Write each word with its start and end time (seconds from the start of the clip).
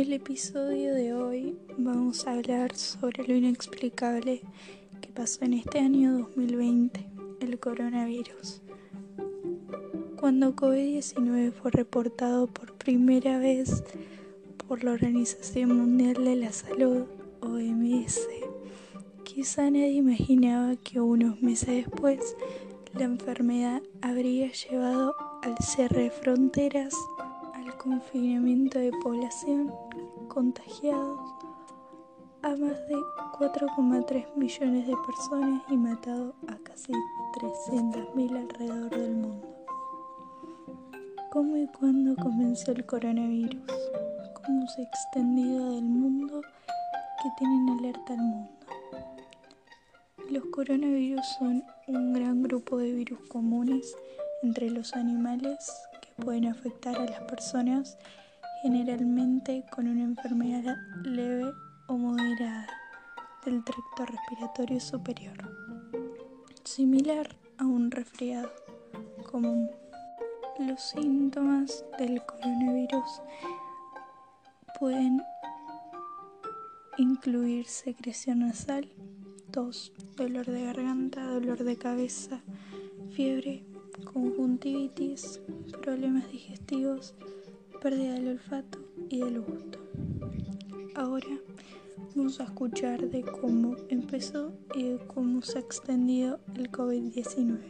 el 0.00 0.14
episodio 0.14 0.94
de 0.94 1.12
hoy 1.12 1.58
vamos 1.76 2.26
a 2.26 2.32
hablar 2.32 2.74
sobre 2.74 3.22
lo 3.28 3.34
inexplicable 3.34 4.40
que 5.02 5.08
pasó 5.12 5.44
en 5.44 5.52
este 5.52 5.78
año 5.78 6.20
2020, 6.20 7.06
el 7.40 7.58
coronavirus. 7.58 8.62
Cuando 10.18 10.56
COVID-19 10.56 11.52
fue 11.52 11.70
reportado 11.72 12.46
por 12.46 12.72
primera 12.78 13.36
vez 13.38 13.84
por 14.66 14.84
la 14.84 14.92
Organización 14.92 15.76
Mundial 15.76 16.24
de 16.24 16.36
la 16.36 16.52
Salud, 16.52 17.04
OMS, 17.42 18.20
quizá 19.22 19.64
nadie 19.64 19.92
imaginaba 19.92 20.76
que 20.76 20.98
unos 20.98 21.42
meses 21.42 21.84
después 21.84 22.36
la 22.94 23.04
enfermedad 23.04 23.82
habría 24.00 24.50
llevado 24.50 25.14
al 25.42 25.58
cierre 25.58 26.04
de 26.04 26.10
fronteras, 26.10 26.94
al 27.60 27.76
confinamiento 27.76 28.78
de 28.78 28.90
población, 29.02 29.72
contagiados 30.28 31.20
a 32.42 32.48
más 32.48 32.88
de 32.88 32.96
4,3 33.38 34.34
millones 34.36 34.86
de 34.86 34.96
personas 35.06 35.62
y 35.68 35.76
matado 35.76 36.34
a 36.48 36.56
casi 36.62 36.92
300.000 37.34 38.36
alrededor 38.38 38.90
del 38.90 39.14
mundo. 39.14 39.66
¿Cómo 41.30 41.56
y 41.58 41.66
cuándo 41.68 42.16
comenzó 42.16 42.72
el 42.72 42.86
coronavirus? 42.86 43.62
¿Cómo 44.44 44.66
se 44.68 44.80
ha 44.80 44.84
extendido 44.84 45.74
del 45.74 45.84
mundo 45.84 46.40
que 47.22 47.28
tienen 47.38 47.68
alerta 47.78 48.14
al 48.14 48.20
mundo? 48.20 48.50
Los 50.30 50.44
coronavirus 50.46 51.26
son 51.38 51.62
un 51.88 52.14
gran 52.14 52.42
grupo 52.42 52.78
de 52.78 52.92
virus 52.92 53.20
comunes 53.28 53.94
entre 54.42 54.70
los 54.70 54.94
animales 54.94 55.89
pueden 56.20 56.46
afectar 56.46 56.96
a 56.96 57.06
las 57.06 57.20
personas 57.22 57.98
generalmente 58.62 59.64
con 59.70 59.88
una 59.88 60.02
enfermedad 60.02 60.76
leve 61.02 61.50
o 61.88 61.96
moderada 61.96 62.68
del 63.44 63.64
tracto 63.64 64.04
respiratorio 64.04 64.78
superior, 64.80 65.36
similar 66.62 67.36
a 67.58 67.64
un 67.64 67.90
resfriado 67.90 68.50
común. 69.30 69.70
Los 70.58 70.82
síntomas 70.82 71.84
del 71.98 72.22
coronavirus 72.24 73.22
pueden 74.78 75.22
incluir 76.98 77.66
secreción 77.66 78.40
nasal, 78.40 78.92
tos, 79.50 79.92
dolor 80.16 80.46
de 80.46 80.64
garganta, 80.64 81.24
dolor 81.24 81.64
de 81.64 81.76
cabeza, 81.76 82.42
fiebre, 83.10 83.64
conjuntivitis, 84.12 85.40
problemas 85.82 86.30
digestivos, 86.32 87.14
pérdida 87.80 88.14
del 88.14 88.28
olfato 88.28 88.80
y 89.08 89.20
del 89.20 89.40
gusto. 89.40 89.78
Ahora 90.96 91.28
vamos 92.16 92.40
a 92.40 92.44
escuchar 92.44 93.08
de 93.08 93.22
cómo 93.22 93.76
empezó 93.88 94.52
y 94.74 94.82
de 94.82 94.98
cómo 95.06 95.42
se 95.42 95.58
ha 95.58 95.60
extendido 95.60 96.40
el 96.56 96.72
COVID-19. 96.72 97.60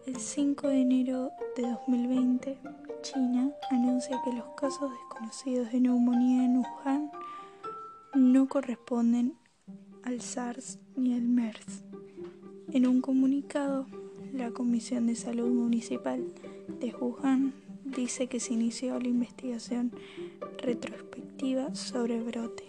El 0.06 0.16
5 0.16 0.68
de 0.68 0.80
enero 0.80 1.30
de 1.56 1.62
2020, 1.70 2.58
China 3.02 3.52
anuncia 3.70 4.20
que 4.24 4.32
los 4.32 4.46
casos 4.56 4.90
desconocidos 4.90 5.70
de 5.72 5.80
neumonía 5.80 6.44
en 6.44 6.58
Wuhan 6.58 7.10
no 8.14 8.48
corresponden 8.48 9.36
al 10.02 10.20
SARS 10.20 10.78
ni 10.96 11.14
al 11.14 11.22
MERS. 11.22 11.84
En 12.72 12.86
un 12.86 13.00
comunicado, 13.00 13.86
la 14.32 14.50
Comisión 14.50 15.06
de 15.06 15.14
Salud 15.16 15.50
Municipal 15.50 16.24
de 16.80 16.94
Wuhan 16.94 17.52
dice 17.94 18.26
que 18.26 18.40
se 18.40 18.54
inició 18.54 18.98
la 18.98 19.06
investigación 19.08 19.92
retrospectiva 20.58 21.74
sobre 21.74 22.22
brote. 22.22 22.64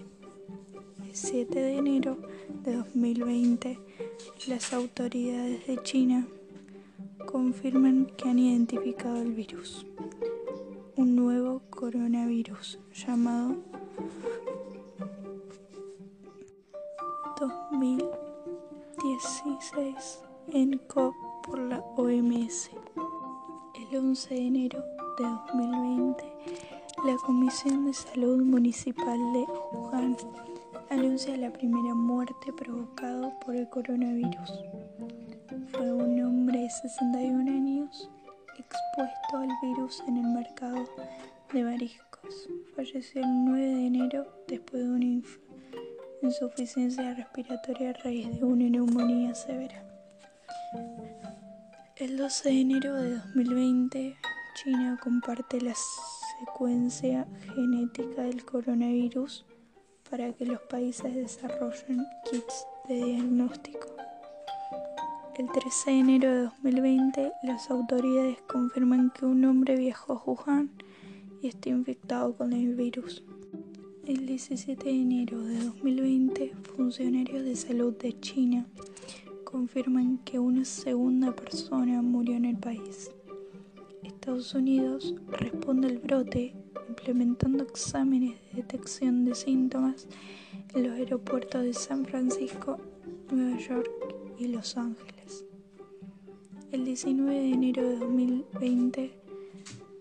El 1.03 1.15
7 1.15 1.59
de 1.59 1.77
enero 1.77 2.17
de 2.63 2.75
2020, 2.75 3.79
las 4.47 4.73
autoridades 4.73 5.65
de 5.67 5.81
China 5.83 6.27
confirman 7.25 8.07
que 8.17 8.29
han 8.29 8.39
identificado 8.39 9.21
el 9.21 9.33
virus, 9.33 9.85
un 10.95 11.15
nuevo 11.15 11.61
coronavirus 11.69 12.79
llamado 12.93 13.57
2016 17.39 20.21
ENCOV 20.53 21.13
por 21.43 21.59
la 21.59 21.79
OMS. 21.97 22.71
El 23.75 23.95
11 23.95 24.33
de 24.33 24.47
enero 24.47 24.83
de 25.17 25.23
2020, 25.23 26.23
la 27.05 27.15
Comisión 27.25 27.85
de 27.85 27.93
Salud 27.93 28.43
Municipal 28.43 29.17
de 29.33 29.45
Wuhan 29.71 30.15
anuncia 30.89 31.35
la 31.37 31.51
primera 31.51 31.95
muerte 31.95 32.53
provocada 32.53 33.37
por 33.39 33.55
el 33.55 33.67
coronavirus. 33.69 34.63
Fue 35.71 35.91
un 35.91 36.23
hombre 36.23 36.59
de 36.59 36.69
61 36.69 37.51
años 37.51 38.09
expuesto 38.57 39.37
al 39.37 39.49
virus 39.63 40.03
en 40.07 40.17
el 40.17 40.27
mercado 40.27 40.85
de 41.51 41.63
mariscos. 41.63 42.49
Falleció 42.75 43.21
el 43.21 43.45
9 43.45 43.65
de 43.65 43.87
enero 43.87 44.27
después 44.47 44.83
de 44.83 44.89
una 44.89 45.21
insuficiencia 46.21 47.13
respiratoria 47.15 47.89
a 47.89 47.93
raíz 47.93 48.39
de 48.39 48.45
una 48.45 48.69
neumonía 48.69 49.33
severa. 49.33 49.83
El 51.95 52.17
12 52.17 52.49
de 52.49 52.61
enero 52.61 52.93
de 52.93 53.15
2020, 53.15 54.17
China 54.63 54.97
comparte 54.99 55.61
la 55.61 55.75
secuencia 56.39 57.27
genética 57.53 58.23
del 58.23 58.43
coronavirus 58.43 59.45
para 60.09 60.33
que 60.33 60.47
los 60.47 60.59
países 60.61 61.13
desarrollen 61.13 62.03
kits 62.23 62.65
de 62.89 62.95
diagnóstico. 62.95 63.87
El 65.37 65.51
13 65.51 65.91
de 65.91 65.99
enero 65.99 66.31
de 66.31 66.41
2020, 66.45 67.31
las 67.43 67.69
autoridades 67.69 68.41
confirman 68.47 69.11
que 69.11 69.27
un 69.27 69.45
hombre 69.45 69.75
viajó 69.75 70.13
a 70.13 70.23
Wuhan 70.25 70.71
y 71.39 71.49
está 71.49 71.69
infectado 71.69 72.35
con 72.35 72.51
el 72.51 72.73
virus. 72.73 73.23
El 74.07 74.25
17 74.25 74.83
de 74.83 74.89
enero 74.89 75.39
de 75.39 75.65
2020, 75.65 76.55
funcionarios 76.75 77.45
de 77.45 77.55
salud 77.55 77.95
de 77.95 78.19
China 78.21 78.65
confirman 79.43 80.17
que 80.25 80.39
una 80.39 80.65
segunda 80.65 81.35
persona 81.35 82.01
murió 82.01 82.35
en 82.35 82.45
el 82.45 82.57
país. 82.57 83.11
Estados 84.27 84.55
Unidos 84.55 85.15
responde 85.29 85.87
al 85.87 85.99
brote 85.99 86.53
implementando 86.89 87.63
exámenes 87.63 88.35
de 88.51 88.61
detección 88.61 89.23
de 89.23 89.33
síntomas 89.33 90.05
en 90.73 90.83
los 90.83 90.97
aeropuertos 90.97 91.63
de 91.63 91.73
San 91.73 92.03
Francisco, 92.03 92.77
Nueva 93.31 93.57
York 93.57 93.89
y 94.37 94.49
Los 94.49 94.75
Ángeles. 94.75 95.45
El 96.73 96.83
19 96.83 97.39
de 97.39 97.51
enero 97.51 97.87
de 97.87 97.99
2020 97.99 99.21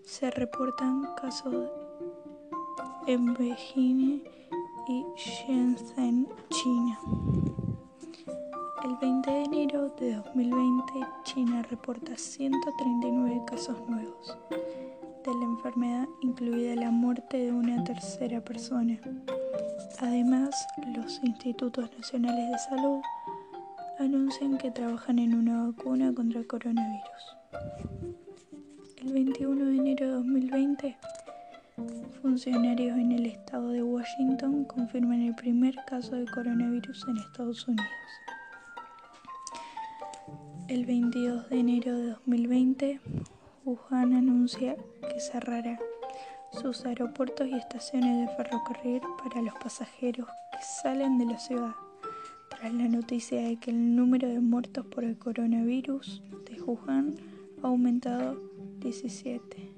se 0.03 0.29
reportan 0.31 1.03
casos 1.15 1.69
en 3.07 3.33
Beijing 3.33 4.23
y 4.89 5.05
Shenzhen, 5.15 6.27
China. 6.49 6.99
El 8.83 8.95
20 9.01 9.31
de 9.31 9.43
enero 9.43 9.89
de 9.99 10.15
2020, 10.15 10.93
China 11.23 11.63
reporta 11.63 12.15
139 12.15 13.41
casos 13.47 13.77
nuevos 13.89 14.37
de 15.25 15.33
la 15.33 15.45
enfermedad, 15.45 16.07
incluida 16.21 16.75
la 16.75 16.91
muerte 16.91 17.37
de 17.37 17.51
una 17.51 17.83
tercera 17.83 18.39
persona. 18.41 18.99
Además, 19.99 20.67
los 20.95 21.23
institutos 21.23 21.89
nacionales 21.97 22.51
de 22.51 22.59
salud 22.59 23.01
anuncian 23.99 24.57
que 24.57 24.69
trabajan 24.69 25.17
en 25.19 25.33
una 25.33 25.65
vacuna 25.65 26.13
contra 26.13 26.39
el 26.39 26.47
coronavirus. 26.47 27.37
El 28.97 29.13
21 29.13 29.65
de 29.65 29.75
enero 29.75 30.05
de 30.05 30.11
2020, 30.11 30.97
funcionarios 32.21 32.97
en 32.97 33.11
el 33.11 33.25
estado 33.25 33.69
de 33.69 33.81
Washington 33.81 34.65
confirman 34.65 35.21
el 35.21 35.35
primer 35.35 35.75
caso 35.87 36.15
de 36.15 36.25
coronavirus 36.25 37.07
en 37.07 37.17
Estados 37.17 37.67
Unidos. 37.67 37.87
El 40.69 40.85
22 40.85 41.49
de 41.49 41.59
enero 41.59 41.97
de 41.97 42.07
2020, 42.09 42.99
Wuhan 43.63 44.13
anuncia 44.13 44.75
que 44.75 45.19
cerrará 45.21 45.79
sus 46.51 46.85
aeropuertos 46.85 47.47
y 47.47 47.53
estaciones 47.53 48.27
de 48.27 48.35
ferrocarril 48.35 49.01
para 49.23 49.41
los 49.41 49.53
pasajeros 49.63 50.27
que 50.51 50.57
salen 50.81 51.17
de 51.19 51.25
la 51.25 51.39
ciudad, 51.39 51.73
tras 52.49 52.73
la 52.73 52.89
noticia 52.89 53.41
de 53.47 53.55
que 53.55 53.71
el 53.71 53.95
número 53.95 54.27
de 54.27 54.41
muertos 54.41 54.85
por 54.87 55.05
el 55.05 55.17
coronavirus 55.17 56.21
de 56.49 56.61
Wuhan 56.61 57.15
ha 57.63 57.67
aumentado 57.67 58.37
17. 58.81 59.71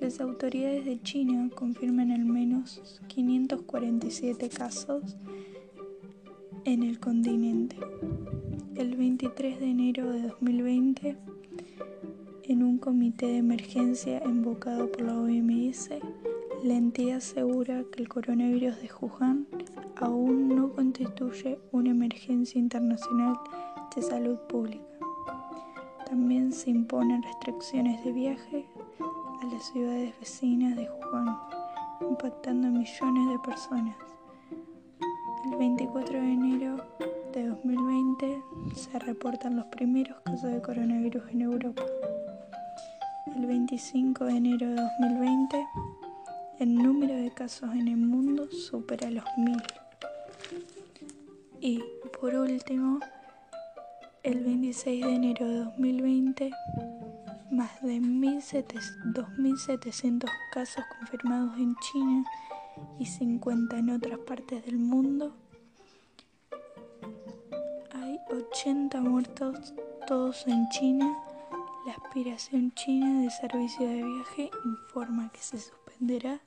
Las 0.00 0.20
autoridades 0.20 0.84
de 0.84 1.00
China 1.02 1.48
confirman 1.54 2.10
al 2.10 2.24
menos 2.24 3.00
547 3.06 4.48
casos 4.48 5.16
en 6.64 6.82
el 6.82 7.00
continente. 7.00 7.76
El 8.76 8.96
23 8.96 9.58
de 9.58 9.70
enero 9.70 10.12
de 10.12 10.22
2020, 10.22 11.16
en 12.44 12.62
un 12.62 12.78
comité 12.78 13.26
de 13.26 13.38
emergencia 13.38 14.22
invocado 14.24 14.90
por 14.90 15.02
la 15.02 15.18
OMS, 15.18 15.90
la 16.62 16.74
entidad 16.74 17.16
asegura 17.16 17.84
que 17.90 18.02
el 18.02 18.08
coronavirus 18.08 18.76
de 18.80 18.90
Wuhan 19.00 19.46
aún 19.96 20.48
no 20.54 20.72
constituye 20.72 21.58
una 21.72 21.90
emergencia 21.90 22.58
internacional 22.60 23.34
de 23.94 24.02
salud 24.02 24.38
pública. 24.48 24.84
También 26.06 26.52
se 26.52 26.70
imponen 26.70 27.22
restricciones 27.22 28.04
de 28.04 28.12
viaje 28.12 28.66
a 29.42 29.46
las 29.46 29.64
ciudades 29.72 30.14
vecinas 30.20 30.76
de 30.76 30.88
Wuhan, 30.88 31.36
impactando 32.08 32.68
a 32.68 32.70
millones 32.70 33.28
de 33.30 33.38
personas. 33.44 33.96
El 35.44 35.56
24 35.56 36.20
de 36.20 36.32
enero 36.32 36.76
de 37.32 37.48
2020 37.48 38.42
se 38.74 38.98
reportan 38.98 39.56
los 39.56 39.66
primeros 39.66 40.20
casos 40.20 40.50
de 40.50 40.62
coronavirus 40.62 41.22
en 41.30 41.42
Europa. 41.42 41.82
El 43.34 43.46
25 43.46 44.24
de 44.24 44.36
enero 44.36 44.68
de 44.68 44.76
2020 44.76 45.66
el 46.62 46.74
número 46.76 47.14
de 47.16 47.32
casos 47.32 47.74
en 47.74 47.88
el 47.88 47.96
mundo 47.96 48.48
supera 48.52 49.10
los 49.10 49.24
mil. 49.36 49.60
Y 51.60 51.82
por 52.20 52.36
último, 52.36 53.00
el 54.22 54.44
26 54.44 55.04
de 55.04 55.12
enero 55.12 55.48
de 55.48 55.56
2020, 55.64 56.52
más 57.50 57.82
de 57.82 57.98
2.700 57.98 60.30
casos 60.52 60.84
confirmados 60.96 61.58
en 61.58 61.74
China 61.76 62.24
y 62.98 63.06
50 63.06 63.78
en 63.78 63.90
otras 63.90 64.18
partes 64.20 64.64
del 64.64 64.78
mundo. 64.78 65.34
Hay 67.92 68.18
80 68.30 69.00
muertos, 69.00 69.74
todos 70.06 70.46
en 70.46 70.68
China. 70.70 71.16
La 71.86 71.92
aspiración 71.94 72.72
china 72.74 73.22
de 73.22 73.30
servicio 73.30 73.88
de 73.88 74.04
viaje 74.04 74.50
informa 74.64 75.32
que 75.32 75.40
se 75.40 75.58
suspenderá 75.58 76.40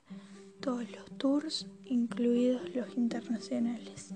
todos 0.60 0.90
los 0.90 1.04
tours, 1.18 1.66
incluidos 1.84 2.74
los 2.74 2.96
internacionales. 2.96 4.14